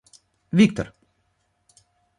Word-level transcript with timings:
Виктор 0.57 0.87